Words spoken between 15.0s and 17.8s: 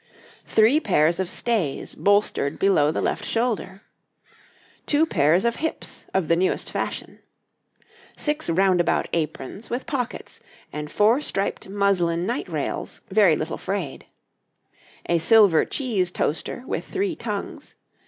A silver Cheese toaster with three tongues.